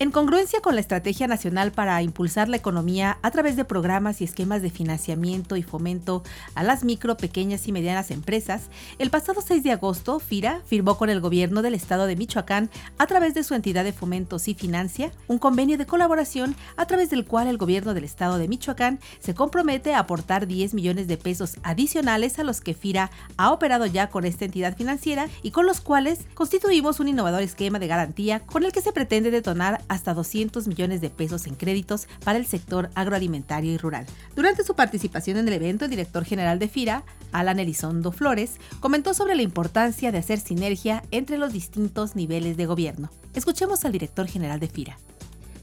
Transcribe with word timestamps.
En 0.00 0.12
congruencia 0.12 0.60
con 0.60 0.76
la 0.76 0.80
Estrategia 0.80 1.26
Nacional 1.26 1.72
para 1.72 2.00
impulsar 2.02 2.48
la 2.48 2.56
economía 2.56 3.18
a 3.22 3.32
través 3.32 3.56
de 3.56 3.64
programas 3.64 4.20
y 4.20 4.24
esquemas 4.24 4.62
de 4.62 4.70
financiamiento 4.70 5.56
y 5.56 5.64
fomento 5.64 6.22
a 6.54 6.62
las 6.62 6.84
micro, 6.84 7.16
pequeñas 7.16 7.66
y 7.66 7.72
medianas 7.72 8.12
empresas, 8.12 8.68
el 9.00 9.10
pasado 9.10 9.40
6 9.40 9.64
de 9.64 9.72
agosto, 9.72 10.20
FIRA 10.20 10.62
firmó 10.64 10.96
con 10.96 11.10
el 11.10 11.20
gobierno 11.20 11.62
del 11.62 11.74
estado 11.74 12.06
de 12.06 12.14
Michoacán, 12.14 12.70
a 12.96 13.08
través 13.08 13.34
de 13.34 13.42
su 13.42 13.54
entidad 13.54 13.82
de 13.82 13.92
fomento 13.92 14.38
Financia, 14.38 15.10
un 15.26 15.40
convenio 15.40 15.76
de 15.76 15.86
colaboración 15.86 16.54
a 16.76 16.86
través 16.86 17.10
del 17.10 17.24
cual 17.24 17.48
el 17.48 17.58
gobierno 17.58 17.92
del 17.92 18.04
estado 18.04 18.38
de 18.38 18.46
Michoacán 18.46 19.00
se 19.18 19.34
compromete 19.34 19.94
a 19.94 19.98
aportar 19.98 20.46
10 20.46 20.74
millones 20.74 21.08
de 21.08 21.16
pesos 21.16 21.56
adicionales 21.64 22.38
a 22.38 22.44
los 22.44 22.60
que 22.60 22.74
FIRA 22.74 23.10
ha 23.36 23.50
operado 23.50 23.84
ya 23.84 24.10
con 24.10 24.24
esta 24.24 24.44
entidad 24.44 24.76
financiera 24.76 25.28
y 25.42 25.50
con 25.50 25.66
los 25.66 25.80
cuales 25.80 26.20
constituimos 26.34 27.00
un 27.00 27.08
innovador 27.08 27.42
esquema 27.42 27.80
de 27.80 27.88
garantía 27.88 28.40
con 28.46 28.62
el 28.62 28.70
que 28.70 28.80
se 28.80 28.92
pretende 28.92 29.32
detonar 29.32 29.80
hasta 29.88 30.14
200 30.14 30.68
millones 30.68 31.00
de 31.00 31.10
pesos 31.10 31.46
en 31.46 31.54
créditos 31.54 32.08
para 32.24 32.38
el 32.38 32.46
sector 32.46 32.90
agroalimentario 32.94 33.72
y 33.72 33.78
rural. 33.78 34.06
Durante 34.36 34.64
su 34.64 34.74
participación 34.74 35.36
en 35.36 35.48
el 35.48 35.54
evento, 35.54 35.84
el 35.84 35.90
director 35.90 36.24
general 36.24 36.58
de 36.58 36.68
FIRA, 36.68 37.04
Alan 37.32 37.58
Elizondo 37.58 38.12
Flores, 38.12 38.58
comentó 38.80 39.14
sobre 39.14 39.34
la 39.34 39.42
importancia 39.42 40.12
de 40.12 40.18
hacer 40.18 40.40
sinergia 40.40 41.02
entre 41.10 41.38
los 41.38 41.52
distintos 41.52 42.16
niveles 42.16 42.56
de 42.56 42.66
gobierno. 42.66 43.10
Escuchemos 43.34 43.84
al 43.84 43.92
director 43.92 44.26
general 44.26 44.60
de 44.60 44.68
FIRA. 44.68 44.98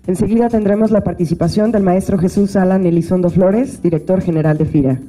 Enseguida 0.08 0.50
tendremos 0.50 0.92
la 0.92 1.02
participación 1.02 1.72
del 1.72 1.82
maestro 1.82 2.20
Jesús 2.20 2.56
Alan 2.56 2.86
Elizondo 2.86 3.30
Flores, 3.30 3.82
director 3.82 4.22
general 4.22 4.58
de 4.58 4.66
FIRA. 4.66 5.00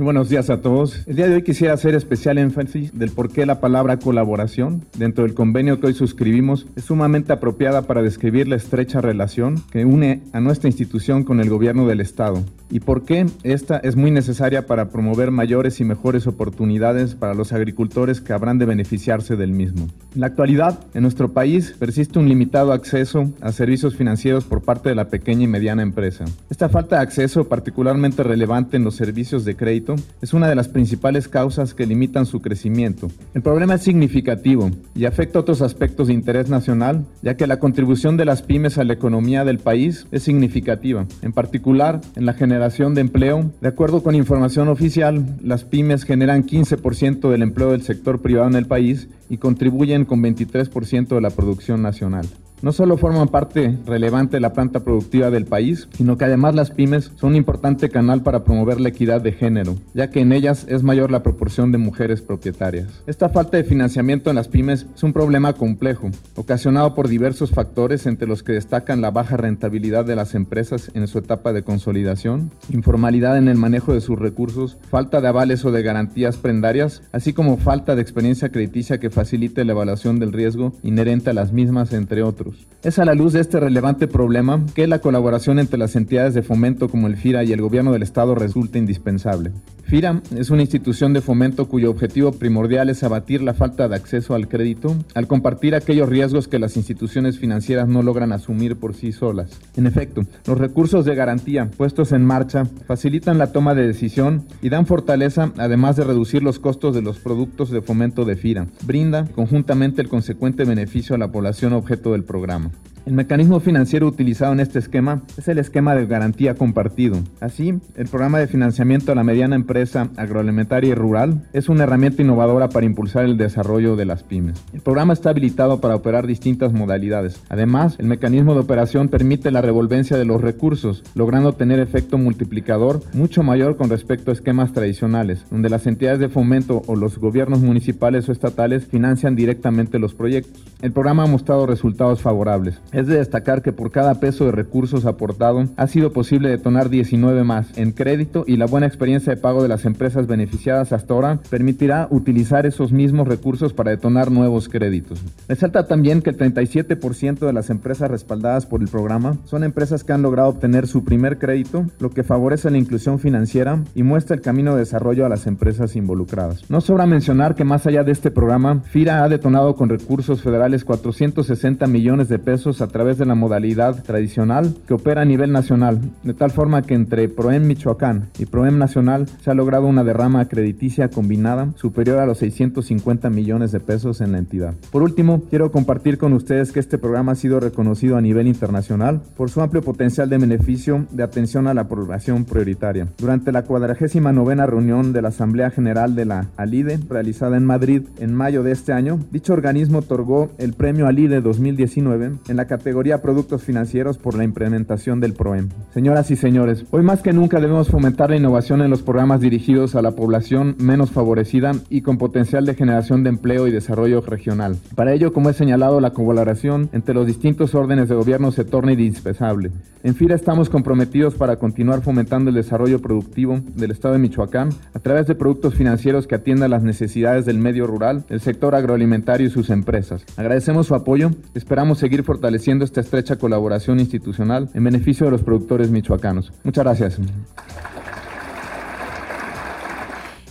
Buenos 0.00 0.28
días 0.28 0.48
a 0.48 0.60
todos. 0.60 1.02
El 1.08 1.16
día 1.16 1.26
de 1.26 1.34
hoy 1.34 1.42
quisiera 1.42 1.74
hacer 1.74 1.96
especial 1.96 2.38
énfasis 2.38 2.96
del 2.96 3.10
por 3.10 3.32
qué 3.32 3.46
la 3.46 3.58
palabra 3.58 3.98
colaboración 3.98 4.84
dentro 4.96 5.24
del 5.24 5.34
convenio 5.34 5.80
que 5.80 5.88
hoy 5.88 5.94
suscribimos 5.94 6.66
es 6.76 6.84
sumamente 6.84 7.32
apropiada 7.32 7.82
para 7.82 8.00
describir 8.00 8.46
la 8.46 8.54
estrecha 8.54 9.00
relación 9.00 9.60
que 9.72 9.84
une 9.84 10.22
a 10.32 10.38
nuestra 10.38 10.68
institución 10.68 11.24
con 11.24 11.40
el 11.40 11.50
gobierno 11.50 11.88
del 11.88 12.00
Estado 12.00 12.44
y 12.70 12.80
por 12.80 13.04
qué 13.04 13.26
esta 13.42 13.78
es 13.78 13.96
muy 13.96 14.10
necesaria 14.10 14.66
para 14.66 14.90
promover 14.90 15.30
mayores 15.30 15.80
y 15.80 15.84
mejores 15.84 16.26
oportunidades 16.26 17.14
para 17.14 17.34
los 17.34 17.52
agricultores 17.52 18.20
que 18.20 18.32
habrán 18.32 18.58
de 18.58 18.66
beneficiarse 18.66 19.36
del 19.36 19.52
mismo. 19.52 19.88
En 20.14 20.20
la 20.20 20.26
actualidad, 20.26 20.78
en 20.94 21.02
nuestro 21.02 21.32
país 21.32 21.74
persiste 21.78 22.18
un 22.18 22.28
limitado 22.28 22.72
acceso 22.72 23.32
a 23.40 23.52
servicios 23.52 23.96
financieros 23.96 24.44
por 24.44 24.62
parte 24.62 24.88
de 24.88 24.94
la 24.94 25.08
pequeña 25.08 25.44
y 25.44 25.48
mediana 25.48 25.82
empresa. 25.82 26.24
Esta 26.50 26.68
falta 26.68 26.96
de 26.96 27.02
acceso, 27.02 27.48
particularmente 27.48 28.22
relevante 28.22 28.76
en 28.76 28.84
los 28.84 28.96
servicios 28.96 29.44
de 29.44 29.56
crédito, 29.56 29.87
es 30.20 30.32
una 30.32 30.48
de 30.48 30.54
las 30.54 30.68
principales 30.68 31.28
causas 31.28 31.74
que 31.74 31.86
limitan 31.86 32.26
su 32.26 32.40
crecimiento. 32.40 33.08
El 33.34 33.42
problema 33.42 33.74
es 33.74 33.82
significativo 33.82 34.70
y 34.94 35.04
afecta 35.04 35.38
otros 35.38 35.62
aspectos 35.62 36.08
de 36.08 36.14
interés 36.14 36.48
nacional, 36.48 37.04
ya 37.22 37.36
que 37.36 37.46
la 37.46 37.58
contribución 37.58 38.16
de 38.16 38.24
las 38.24 38.42
pymes 38.42 38.78
a 38.78 38.84
la 38.84 38.92
economía 38.92 39.44
del 39.44 39.58
país 39.58 40.06
es 40.10 40.22
significativa, 40.22 41.06
en 41.22 41.32
particular 41.32 42.00
en 42.16 42.26
la 42.26 42.34
generación 42.34 42.94
de 42.94 43.02
empleo. 43.02 43.50
De 43.60 43.68
acuerdo 43.68 44.02
con 44.02 44.14
información 44.14 44.68
oficial, 44.68 45.24
las 45.42 45.64
pymes 45.64 46.04
generan 46.04 46.44
15% 46.44 47.30
del 47.30 47.42
empleo 47.42 47.72
del 47.72 47.82
sector 47.82 48.20
privado 48.20 48.48
en 48.48 48.56
el 48.56 48.66
país 48.66 49.08
y 49.28 49.38
contribuyen 49.38 50.04
con 50.04 50.22
23% 50.22 51.08
de 51.08 51.20
la 51.20 51.30
producción 51.30 51.82
nacional 51.82 52.26
no 52.62 52.72
solo 52.72 52.96
forman 52.96 53.28
parte 53.28 53.78
relevante 53.86 54.36
de 54.36 54.40
la 54.40 54.52
planta 54.52 54.80
productiva 54.80 55.30
del 55.30 55.46
país, 55.46 55.88
sino 55.92 56.16
que 56.16 56.24
además 56.24 56.54
las 56.54 56.70
pymes 56.70 57.12
son 57.16 57.28
un 57.28 57.36
importante 57.36 57.90
canal 57.90 58.22
para 58.22 58.42
promover 58.42 58.80
la 58.80 58.88
equidad 58.88 59.20
de 59.20 59.32
género, 59.32 59.76
ya 59.92 60.10
que 60.10 60.20
en 60.20 60.32
ellas 60.32 60.64
es 60.68 60.82
mayor 60.82 61.10
la 61.10 61.22
proporción 61.22 61.72
de 61.72 61.78
mujeres 61.78 62.22
propietarias. 62.22 63.02
Esta 63.06 63.28
falta 63.28 63.58
de 63.58 63.64
financiamiento 63.64 64.30
en 64.30 64.36
las 64.36 64.48
pymes 64.48 64.86
es 64.94 65.02
un 65.02 65.12
problema 65.12 65.52
complejo, 65.52 66.10
ocasionado 66.36 66.94
por 66.94 67.08
diversos 67.08 67.50
factores 67.50 68.06
entre 68.06 68.26
los 68.26 68.42
que 68.42 68.52
destacan 68.52 69.00
la 69.00 69.10
baja 69.10 69.36
rentabilidad 69.36 70.04
de 70.06 70.16
las 70.16 70.34
empresas 70.34 70.90
en 70.94 71.06
su 71.06 71.18
etapa 71.18 71.52
de 71.52 71.62
consolidación, 71.62 72.50
informalidad 72.72 73.36
en 73.36 73.48
el 73.48 73.56
manejo 73.56 73.92
de 73.92 74.00
sus 74.00 74.18
recursos, 74.18 74.78
falta 74.90 75.20
de 75.20 75.28
avales 75.28 75.64
o 75.64 75.70
de 75.70 75.82
garantías 75.82 76.38
prendarias, 76.38 77.02
así 77.12 77.32
como 77.32 77.58
falta 77.58 77.94
de 77.94 78.02
experiencia 78.02 78.48
crediticia 78.48 78.98
que 78.98 79.10
facilite 79.10 79.64
la 79.64 79.72
evaluación 79.72 80.18
del 80.18 80.32
riesgo 80.32 80.72
inherente 80.82 81.30
a 81.30 81.34
las 81.34 81.52
mismas, 81.52 81.92
entre 81.92 82.22
otros. 82.22 82.47
Es 82.82 82.98
a 82.98 83.04
la 83.04 83.14
luz 83.14 83.32
de 83.32 83.40
este 83.40 83.58
relevante 83.58 84.06
problema 84.06 84.64
que 84.74 84.86
la 84.86 85.00
colaboración 85.00 85.58
entre 85.58 85.78
las 85.78 85.96
entidades 85.96 86.34
de 86.34 86.42
fomento 86.42 86.88
como 86.88 87.08
el 87.08 87.16
FIRA 87.16 87.44
y 87.44 87.52
el 87.52 87.60
gobierno 87.60 87.92
del 87.92 88.02
Estado 88.02 88.34
resulta 88.34 88.78
indispensable. 88.78 89.52
FIRA 89.88 90.20
es 90.36 90.50
una 90.50 90.60
institución 90.60 91.14
de 91.14 91.22
fomento 91.22 91.66
cuyo 91.66 91.90
objetivo 91.90 92.32
primordial 92.32 92.90
es 92.90 93.02
abatir 93.02 93.40
la 93.40 93.54
falta 93.54 93.88
de 93.88 93.96
acceso 93.96 94.34
al 94.34 94.46
crédito 94.46 94.94
al 95.14 95.26
compartir 95.26 95.74
aquellos 95.74 96.10
riesgos 96.10 96.46
que 96.46 96.58
las 96.58 96.76
instituciones 96.76 97.38
financieras 97.38 97.88
no 97.88 98.02
logran 98.02 98.32
asumir 98.32 98.76
por 98.76 98.94
sí 98.94 99.12
solas. 99.12 99.58
En 99.78 99.86
efecto, 99.86 100.26
los 100.46 100.58
recursos 100.58 101.06
de 101.06 101.14
garantía 101.14 101.70
puestos 101.74 102.12
en 102.12 102.22
marcha 102.22 102.66
facilitan 102.86 103.38
la 103.38 103.50
toma 103.50 103.74
de 103.74 103.86
decisión 103.86 104.44
y 104.60 104.68
dan 104.68 104.84
fortaleza 104.84 105.52
además 105.56 105.96
de 105.96 106.04
reducir 106.04 106.42
los 106.42 106.58
costos 106.58 106.94
de 106.94 107.00
los 107.00 107.18
productos 107.18 107.70
de 107.70 107.80
fomento 107.80 108.26
de 108.26 108.36
FIRA. 108.36 108.66
Brinda 108.82 109.26
conjuntamente 109.34 110.02
el 110.02 110.08
consecuente 110.08 110.64
beneficio 110.64 111.14
a 111.14 111.18
la 111.18 111.32
población 111.32 111.72
objeto 111.72 112.12
del 112.12 112.24
programa. 112.24 112.70
El 113.08 113.14
mecanismo 113.14 113.58
financiero 113.58 114.06
utilizado 114.06 114.52
en 114.52 114.60
este 114.60 114.78
esquema 114.78 115.22
es 115.38 115.48
el 115.48 115.56
esquema 115.56 115.94
de 115.94 116.04
garantía 116.04 116.56
compartido. 116.56 117.16
Así, 117.40 117.72
el 117.96 118.06
programa 118.06 118.38
de 118.38 118.48
financiamiento 118.48 119.10
a 119.10 119.14
la 119.14 119.24
mediana 119.24 119.56
empresa 119.56 120.10
agroalimentaria 120.18 120.90
y 120.90 120.94
rural 120.94 121.48
es 121.54 121.70
una 121.70 121.84
herramienta 121.84 122.20
innovadora 122.20 122.68
para 122.68 122.84
impulsar 122.84 123.24
el 123.24 123.38
desarrollo 123.38 123.96
de 123.96 124.04
las 124.04 124.24
pymes. 124.24 124.62
El 124.74 124.82
programa 124.82 125.14
está 125.14 125.30
habilitado 125.30 125.80
para 125.80 125.96
operar 125.96 126.26
distintas 126.26 126.74
modalidades. 126.74 127.42
Además, 127.48 127.96
el 127.98 128.08
mecanismo 128.08 128.52
de 128.52 128.60
operación 128.60 129.08
permite 129.08 129.50
la 129.52 129.62
revolvencia 129.62 130.18
de 130.18 130.26
los 130.26 130.42
recursos, 130.42 131.02
logrando 131.14 131.54
tener 131.54 131.80
efecto 131.80 132.18
multiplicador 132.18 133.00
mucho 133.14 133.42
mayor 133.42 133.78
con 133.78 133.88
respecto 133.88 134.32
a 134.32 134.34
esquemas 134.34 134.74
tradicionales, 134.74 135.46
donde 135.50 135.70
las 135.70 135.86
entidades 135.86 136.20
de 136.20 136.28
fomento 136.28 136.82
o 136.86 136.94
los 136.94 137.16
gobiernos 137.16 137.60
municipales 137.60 138.28
o 138.28 138.32
estatales 138.32 138.86
financian 138.86 139.34
directamente 139.34 139.98
los 139.98 140.12
proyectos. 140.12 140.62
El 140.82 140.92
programa 140.92 141.22
ha 141.22 141.26
mostrado 141.26 141.64
resultados 141.64 142.20
favorables. 142.20 142.78
Es 142.98 143.06
de 143.06 143.18
destacar 143.18 143.62
que 143.62 143.72
por 143.72 143.92
cada 143.92 144.14
peso 144.14 144.46
de 144.46 144.50
recursos 144.50 145.06
aportado 145.06 145.68
ha 145.76 145.86
sido 145.86 146.12
posible 146.12 146.48
detonar 146.48 146.90
19 146.90 147.44
más 147.44 147.68
en 147.78 147.92
crédito 147.92 148.42
y 148.44 148.56
la 148.56 148.66
buena 148.66 148.88
experiencia 148.88 149.32
de 149.32 149.40
pago 149.40 149.62
de 149.62 149.68
las 149.68 149.84
empresas 149.84 150.26
beneficiadas 150.26 150.92
hasta 150.92 151.14
ahora 151.14 151.38
permitirá 151.48 152.08
utilizar 152.10 152.66
esos 152.66 152.90
mismos 152.90 153.28
recursos 153.28 153.72
para 153.72 153.92
detonar 153.92 154.32
nuevos 154.32 154.68
créditos. 154.68 155.22
Resalta 155.46 155.86
también 155.86 156.22
que 156.22 156.30
el 156.30 156.38
37% 156.38 157.38
de 157.38 157.52
las 157.52 157.70
empresas 157.70 158.10
respaldadas 158.10 158.66
por 158.66 158.80
el 158.80 158.88
programa 158.88 159.36
son 159.44 159.62
empresas 159.62 160.02
que 160.02 160.12
han 160.12 160.22
logrado 160.22 160.48
obtener 160.48 160.88
su 160.88 161.04
primer 161.04 161.38
crédito, 161.38 161.86
lo 162.00 162.10
que 162.10 162.24
favorece 162.24 162.68
la 162.68 162.78
inclusión 162.78 163.20
financiera 163.20 163.78
y 163.94 164.02
muestra 164.02 164.34
el 164.34 164.42
camino 164.42 164.72
de 164.72 164.80
desarrollo 164.80 165.24
a 165.24 165.28
las 165.28 165.46
empresas 165.46 165.94
involucradas. 165.94 166.68
No 166.68 166.80
sobra 166.80 167.06
mencionar 167.06 167.54
que 167.54 167.62
más 167.62 167.86
allá 167.86 168.02
de 168.02 168.10
este 168.10 168.32
programa, 168.32 168.80
FIRA 168.90 169.22
ha 169.22 169.28
detonado 169.28 169.76
con 169.76 169.88
recursos 169.88 170.42
federales 170.42 170.84
460 170.84 171.86
millones 171.86 172.28
de 172.28 172.40
pesos 172.40 172.82
a 172.82 172.87
a 172.88 172.90
través 172.90 173.18
de 173.18 173.26
la 173.26 173.34
modalidad 173.34 174.02
tradicional 174.02 174.74
que 174.86 174.94
opera 174.94 175.20
a 175.20 175.26
nivel 175.26 175.52
nacional, 175.52 176.00
de 176.22 176.32
tal 176.32 176.50
forma 176.50 176.80
que 176.80 176.94
entre 176.94 177.28
PROEM 177.28 177.66
Michoacán 177.66 178.30
y 178.38 178.46
PROEM 178.46 178.78
Nacional 178.78 179.28
se 179.42 179.50
ha 179.50 179.54
logrado 179.54 179.86
una 179.86 180.04
derrama 180.04 180.48
crediticia 180.48 181.10
combinada 181.10 181.68
superior 181.76 182.18
a 182.18 182.24
los 182.24 182.38
650 182.38 183.28
millones 183.28 183.72
de 183.72 183.80
pesos 183.80 184.22
en 184.22 184.32
la 184.32 184.38
entidad. 184.38 184.72
Por 184.90 185.02
último, 185.02 185.42
quiero 185.50 185.70
compartir 185.70 186.16
con 186.16 186.32
ustedes 186.32 186.72
que 186.72 186.80
este 186.80 186.96
programa 186.96 187.32
ha 187.32 187.34
sido 187.34 187.60
reconocido 187.60 188.16
a 188.16 188.22
nivel 188.22 188.46
internacional 188.46 189.20
por 189.36 189.50
su 189.50 189.60
amplio 189.60 189.82
potencial 189.82 190.30
de 190.30 190.38
beneficio 190.38 191.04
de 191.10 191.22
atención 191.22 191.66
a 191.66 191.74
la 191.74 191.88
población 191.88 192.46
prioritaria. 192.46 193.08
Durante 193.18 193.52
la 193.52 193.64
49 193.64 194.66
reunión 194.66 195.12
de 195.12 195.20
la 195.20 195.28
Asamblea 195.28 195.70
General 195.70 196.14
de 196.14 196.24
la 196.24 196.46
ALIDE, 196.56 196.98
realizada 197.10 197.58
en 197.58 197.66
Madrid 197.66 198.02
en 198.18 198.34
mayo 198.34 198.62
de 198.62 198.72
este 198.72 198.92
año, 198.92 199.18
dicho 199.30 199.52
organismo 199.52 199.98
otorgó 199.98 200.50
el 200.56 200.72
premio 200.72 201.06
ALIDE 201.06 201.42
2019 201.42 202.32
en 202.48 202.56
la 202.56 202.64
categoría 202.64 202.77
productos 202.78 203.62
financieros 203.62 204.18
por 204.18 204.36
la 204.36 204.44
implementación 204.44 205.20
del 205.20 205.34
PROEM. 205.34 205.68
Señoras 205.92 206.30
y 206.30 206.36
señores, 206.36 206.84
hoy 206.90 207.02
más 207.02 207.22
que 207.22 207.32
nunca 207.32 207.60
debemos 207.60 207.88
fomentar 207.88 208.30
la 208.30 208.36
innovación 208.36 208.82
en 208.82 208.90
los 208.90 209.02
programas 209.02 209.40
dirigidos 209.40 209.94
a 209.94 210.02
la 210.02 210.12
población 210.12 210.76
menos 210.78 211.10
favorecida 211.10 211.72
y 211.88 212.02
con 212.02 212.18
potencial 212.18 212.66
de 212.66 212.74
generación 212.74 213.22
de 213.22 213.30
empleo 213.30 213.66
y 213.66 213.70
desarrollo 213.70 214.20
regional. 214.20 214.76
Para 214.94 215.12
ello, 215.12 215.32
como 215.32 215.50
he 215.50 215.54
señalado, 215.54 216.00
la 216.00 216.10
colaboración 216.10 216.88
entre 216.92 217.14
los 217.14 217.26
distintos 217.26 217.74
órdenes 217.74 218.08
de 218.08 218.14
gobierno 218.14 218.52
se 218.52 218.64
torna 218.64 218.92
indispensable. 218.92 219.70
En 220.04 220.14
FIRA 220.14 220.36
estamos 220.36 220.70
comprometidos 220.70 221.34
para 221.34 221.56
continuar 221.56 222.02
fomentando 222.02 222.50
el 222.50 222.56
desarrollo 222.56 223.00
productivo 223.00 223.60
del 223.74 223.90
Estado 223.90 224.14
de 224.14 224.20
Michoacán 224.20 224.70
a 224.94 225.00
través 225.00 225.26
de 225.26 225.34
productos 225.34 225.74
financieros 225.74 226.26
que 226.26 226.36
atiendan 226.36 226.70
las 226.70 226.84
necesidades 226.84 227.44
del 227.44 227.58
medio 227.58 227.86
rural, 227.86 228.24
el 228.28 228.40
sector 228.40 228.74
agroalimentario 228.74 229.48
y 229.48 229.50
sus 229.50 229.70
empresas. 229.70 230.24
Agradecemos 230.36 230.86
su 230.86 230.94
apoyo, 230.94 231.30
esperamos 231.54 231.98
seguir 231.98 232.22
fortaleciendo 232.22 232.57
fortaleciendo 232.58 232.84
esta 232.84 233.00
estrecha 233.00 233.36
colaboración 233.36 234.00
institucional 234.00 234.68
en 234.74 234.82
beneficio 234.82 235.26
de 235.26 235.32
los 235.32 235.42
productores 235.42 235.90
michoacanos. 235.90 236.52
Muchas 236.64 236.84
gracias. 236.84 237.20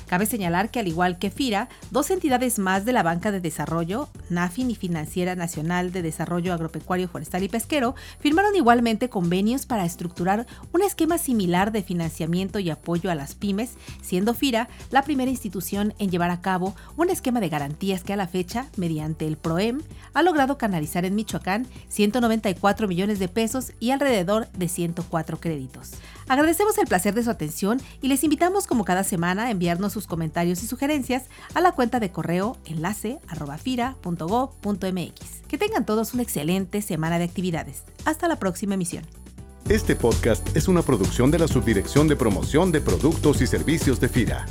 Cabe 0.07 0.25
señalar 0.25 0.71
que 0.71 0.79
al 0.79 0.87
igual 0.87 1.19
que 1.19 1.29
FIRA, 1.29 1.67
dos 1.91 2.09
entidades 2.11 2.59
más 2.59 2.85
de 2.85 2.93
la 2.93 3.03
Banca 3.03 3.31
de 3.31 3.41
Desarrollo, 3.41 4.07
NAFIN 4.29 4.71
y 4.71 4.75
Financiera 4.75 5.35
Nacional 5.35 5.91
de 5.91 6.01
Desarrollo 6.01 6.53
Agropecuario, 6.53 7.09
Forestal 7.09 7.43
y 7.43 7.49
Pesquero, 7.49 7.93
firmaron 8.19 8.55
igualmente 8.55 9.09
convenios 9.09 9.65
para 9.65 9.85
estructurar 9.85 10.47
un 10.71 10.81
esquema 10.81 11.17
similar 11.17 11.73
de 11.73 11.83
financiamiento 11.83 12.59
y 12.59 12.69
apoyo 12.69 13.11
a 13.11 13.15
las 13.15 13.35
pymes, 13.35 13.73
siendo 14.01 14.33
FIRA 14.33 14.69
la 14.91 15.01
primera 15.01 15.29
institución 15.29 15.93
en 15.99 16.09
llevar 16.09 16.31
a 16.31 16.39
cabo 16.39 16.73
un 16.95 17.09
esquema 17.09 17.41
de 17.41 17.49
garantías 17.49 18.03
que 18.03 18.13
a 18.13 18.17
la 18.17 18.27
fecha, 18.27 18.67
mediante 18.77 19.27
el 19.27 19.35
PROEM, 19.35 19.81
ha 20.13 20.23
logrado 20.23 20.57
canalizar 20.57 21.03
en 21.03 21.15
Michoacán 21.15 21.67
194 21.89 22.87
millones 22.87 23.19
de 23.19 23.27
pesos 23.27 23.73
y 23.81 23.91
alrededor 23.91 24.47
de 24.53 24.69
104 24.69 25.41
créditos. 25.41 25.91
Agradecemos 26.27 26.77
el 26.77 26.87
placer 26.87 27.13
de 27.13 27.23
su 27.23 27.29
atención 27.29 27.79
y 28.01 28.09
les 28.09 28.23
invitamos 28.23 28.67
como 28.67 28.83
cada 28.83 29.03
semana 29.03 29.45
a 29.45 29.51
enviarnos 29.51 29.93
sus 29.93 30.07
comentarios 30.07 30.61
y 30.61 30.67
sugerencias 30.67 31.23
a 31.53 31.61
la 31.61 31.71
cuenta 31.71 31.99
de 31.99 32.11
correo 32.11 32.57
enlace 32.65 33.19
Que 35.47 35.57
tengan 35.57 35.85
todos 35.85 36.13
una 36.13 36.23
excelente 36.23 36.81
semana 36.81 37.17
de 37.17 37.25
actividades. 37.25 37.83
Hasta 38.03 38.27
la 38.27 38.37
próxima 38.37 38.73
emisión. 38.73 39.05
Este 39.69 39.95
podcast 39.95 40.55
es 40.55 40.67
una 40.67 40.81
producción 40.81 41.31
de 41.31 41.39
la 41.39 41.47
Subdirección 41.47 42.07
de 42.07 42.15
Promoción 42.15 42.71
de 42.71 42.81
Productos 42.81 43.41
y 43.41 43.47
Servicios 43.47 43.99
de 43.99 44.09
FIRA. 44.09 44.45